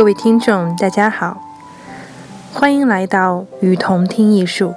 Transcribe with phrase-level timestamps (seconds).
[0.00, 1.42] 各位听众，大家好，
[2.54, 4.72] 欢迎来到与同听艺术。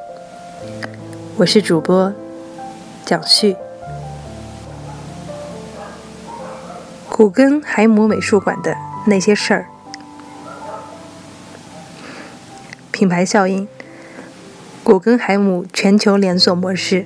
[1.37, 2.11] 我是主播
[3.05, 3.55] 蒋旭。
[7.07, 8.75] 古根海姆美术馆的
[9.07, 9.67] 那些事儿。
[12.91, 13.65] 品牌效应：
[14.83, 17.05] 古根海姆全球连锁模式。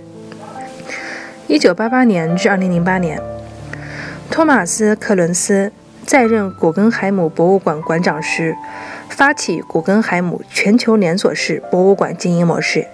[1.46, 3.22] 一九八八年至二零零八年，
[4.32, 5.72] 托马斯·克伦斯。
[6.08, 8.56] 在任古根海姆博物馆馆长时，
[9.10, 12.88] 发起古根海姆全球连锁式博物馆经营模式。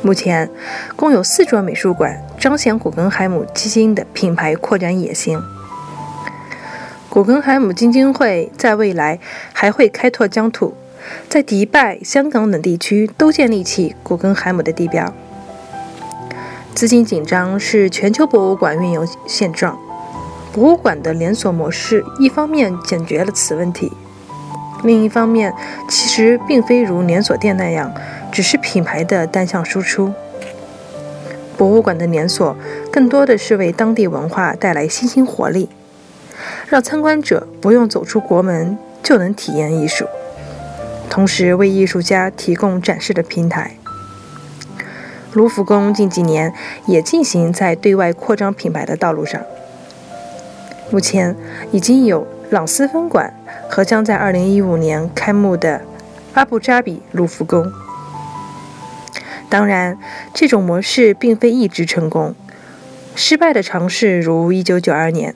[0.00, 0.48] 目前，
[0.96, 5.38] 共有四座美术馆彰显古根海姆基金的品牌扩展野心。
[7.10, 9.20] 古根海姆基金会在未来
[9.52, 10.72] 还会开拓疆土，
[11.28, 15.12] 在迪拜、香港等地区都建立起古根海姆的地标。
[16.74, 19.78] 资金紧张是全球博物馆运营现状。
[20.52, 23.90] 博物馆的连锁模式，一方面解决了此问题，
[24.84, 25.54] 另一方面
[25.88, 27.90] 其实并非如连锁店那样，
[28.30, 30.12] 只是品牌的单向输出。
[31.56, 32.54] 博物馆的连锁
[32.92, 35.70] 更多的是为当地文化带来新兴活力，
[36.68, 40.06] 让参观者不用走出国门就能体验艺术，
[41.08, 43.76] 同时为艺术家提供展示的平台。
[45.32, 46.52] 卢浮宫近几年
[46.84, 49.40] 也进行在对外扩张品牌的道路上。
[50.92, 51.34] 目前
[51.70, 53.32] 已经有朗斯分馆
[53.70, 55.80] 和将在2015年开幕的
[56.34, 57.72] 阿布扎比卢浮宫。
[59.48, 59.98] 当然，
[60.34, 62.34] 这种模式并非一直成功，
[63.14, 65.34] 失败的尝试如1992年，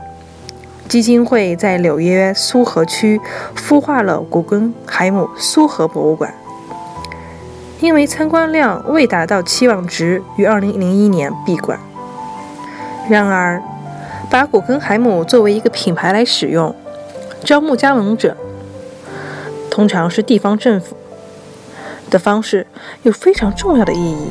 [0.87, 3.19] 基金会在纽约苏荷区
[3.57, 6.35] 孵化了古根海姆苏荷博物馆，
[7.81, 11.79] 因为参观量未达到期望值，于2001年闭馆。
[13.09, 13.63] 然而，
[14.31, 16.75] 把古根海姆作为一个品牌来使用，
[17.45, 18.37] 招募加盟者，
[19.71, 20.97] 通常是地方政府
[22.11, 22.67] 的方式，
[23.03, 24.31] 有非常重要的意义。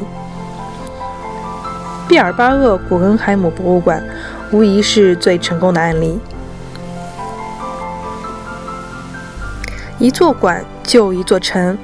[2.08, 4.04] 毕尔巴鄂古根海姆博物馆
[4.52, 6.20] 无疑是最成功的案例。
[9.98, 11.78] 一座馆就一座城。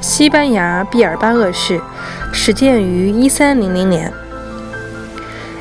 [0.00, 1.80] 西班牙毕尔巴鄂市
[2.32, 4.10] 始建于一三零零年。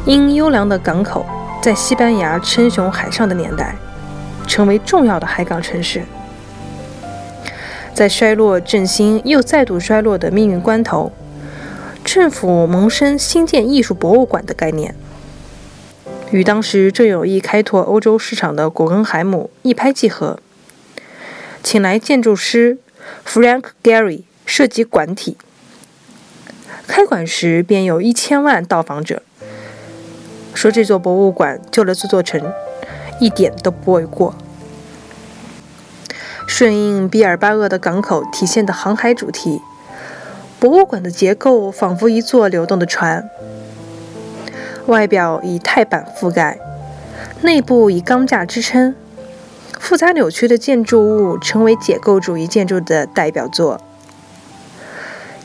[0.06, 1.24] 因优良的港口，
[1.62, 3.76] 在西班牙称雄海上的年代，
[4.48, 6.02] 成为重要的海港城市。
[7.94, 11.12] 在衰落振兴又再度衰落的命运关头，
[12.04, 14.96] 政府萌生新建艺术博物馆的概念，
[16.32, 20.40] 与当时正有意开拓欧洲市场的古根海姆一拍即合，
[21.62, 22.80] 请来建筑师
[23.24, 25.38] Frank Gehry 设计馆体。
[26.88, 29.22] 开馆时便有一千万到访者。
[30.54, 32.52] 说这座博物馆救了这座城，
[33.20, 34.36] 一点都不为过。
[36.48, 39.62] 顺应毕尔巴鄂的港口体现的航海主题，
[40.60, 43.30] 博物馆的结构仿佛一座流动的船，
[44.88, 46.60] 外表以钛板覆盖，
[47.42, 48.94] 内部以钢架支撑，
[49.80, 53.80] 复杂扭曲的建筑物成为解构主义建筑的代表作。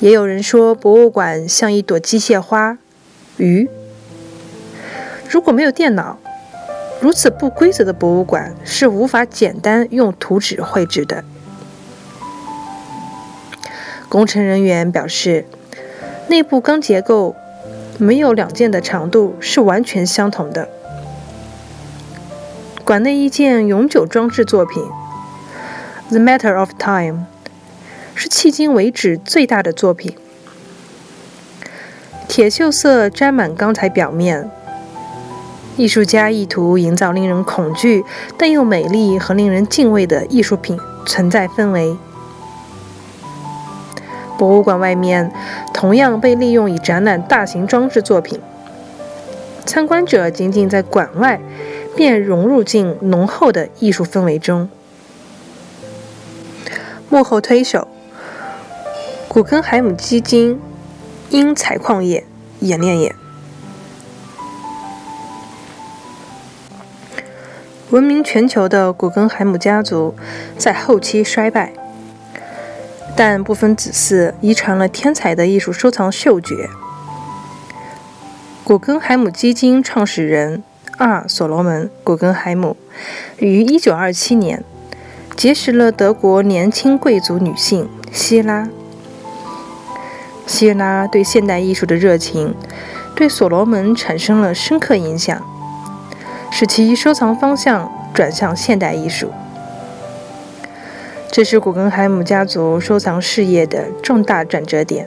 [0.01, 2.77] 也有人说，博物馆像一朵机械花，
[3.37, 3.71] 鱼。
[5.29, 6.19] 如果没有电脑，
[7.01, 11.25] 如此不规则的博物馆是无法简单用图纸绘制的。
[14.09, 15.45] 工程人员表示，
[16.29, 17.35] 内部钢结构
[17.99, 20.69] 没有两件的长度是完全相同的。
[22.85, 24.83] 馆内一件永久装置作品
[26.09, 27.27] 《The Matter of Time》
[28.19, 30.17] 是迄今为止最大的作品，
[32.29, 34.49] 铁锈色沾满钢材表面。
[35.77, 38.05] 艺术家意图营造令人恐惧
[38.39, 41.97] 但又美丽和令人敬畏的艺术品存在氛围。
[44.39, 45.33] 博物馆外面
[45.75, 48.41] 同样被利用以展览大型装置作品，
[49.65, 51.41] 参观者仅仅在馆外
[51.95, 54.69] 便融入进浓厚的艺术氛围中。
[57.09, 57.87] 幕后推手：
[59.29, 60.61] 古根海姆基金
[61.31, 62.25] 因采矿业
[62.61, 63.15] 演练演。
[67.91, 70.13] 闻名全球的古根海姆家族
[70.59, 71.73] 在后期衰败，
[73.17, 76.69] 但部分子嗣遗传了天才的艺术收藏嗅觉。
[78.65, 80.65] 古根海姆基金创始人
[80.97, 82.77] 阿尔·所罗门·古根海姆
[83.39, 84.65] 于1927年
[85.37, 88.69] 结识了德国年轻贵族女性希拉。
[90.45, 92.53] 希拉对现代艺术的热情
[93.15, 95.41] 对所罗门产生了深刻影响。
[96.59, 99.31] 使其收藏方向转向现代艺术，
[101.31, 105.07] 这是古根海姆家族收藏事业的重大转折点，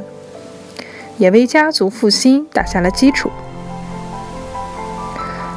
[1.18, 3.32] 也为家族复兴打下了基础。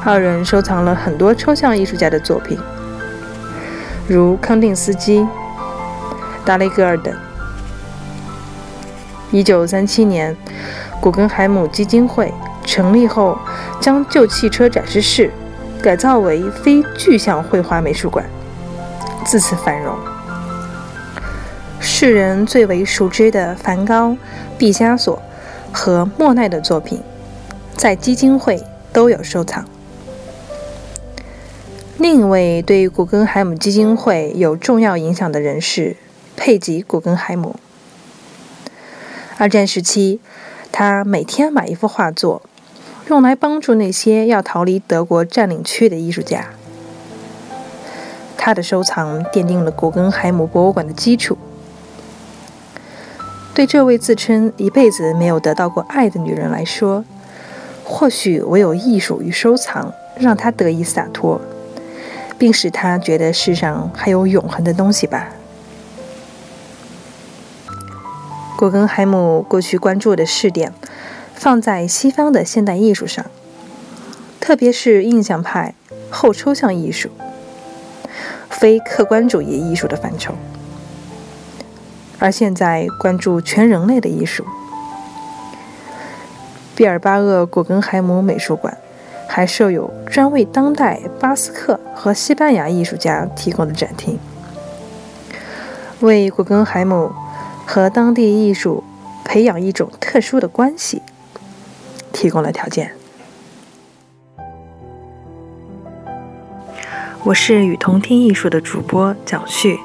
[0.03, 2.57] 二人收藏了很多抽象艺术家的作品，
[4.07, 5.27] 如康定斯基、
[6.43, 7.13] 达雷格尔等。
[9.29, 10.35] 一九三七年，
[10.99, 12.33] 古根海姆基金会
[12.65, 13.37] 成立后，
[13.79, 15.31] 将旧汽车展示室。
[15.83, 18.25] 改造为非具象绘画美术馆，
[19.25, 19.93] 自此繁荣。
[21.81, 24.15] 世人最为熟知的梵高、
[24.57, 25.21] 毕加索
[25.73, 27.01] 和莫奈的作品，
[27.75, 28.63] 在基金会
[28.93, 29.65] 都有收藏。
[31.97, 35.97] 另一位对古根海姆基金会有重要影响的人是
[36.37, 37.57] 佩吉·古根海姆。
[39.37, 40.21] 二战时期，
[40.71, 42.41] 他每天买一幅画作。
[43.09, 46.49] 用来帮助那些要逃离德国占领区的艺术家。
[48.37, 51.37] 他的收藏奠定了古根海姆博物馆的基础。
[53.53, 57.05] 对这位自称一辈子没有得到过爱的女人来说，
[57.83, 61.39] 或许唯有艺术与收藏让她得以洒脱，
[62.37, 65.29] 并使她觉得世上还有永恒的东西吧。
[68.57, 70.73] 古根海姆过去关注的试点。
[71.43, 73.25] 放在西方的现代艺术上，
[74.39, 75.75] 特别是印象派、
[76.09, 77.09] 后抽象艺术、
[78.49, 80.33] 非客观主义艺术的范畴。
[82.17, 84.45] 而现在关注全人类的艺术。
[86.77, 88.77] 毕尔巴鄂古根海姆美术馆
[89.27, 94.17] 还设有专为当代巴斯克和西班牙艺术家提供的展厅，
[95.99, 97.11] 为古根海姆
[97.65, 98.81] 和当地艺术
[99.25, 101.01] 培养一种特殊的关系。
[102.23, 102.89] 提供了条件。
[107.25, 109.77] 我是雨桐听艺术的主播蒋旭，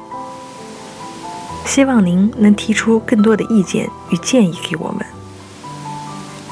[1.67, 5.05] 希望您能提出更多的意见与建议给我们，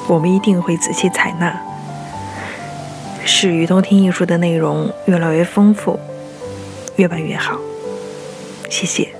[0.09, 1.57] 我们一定会仔细采纳，
[3.23, 5.97] 使与同听艺术的内容越来越丰富，
[6.97, 7.57] 越办越好。
[8.69, 9.16] 谢谢。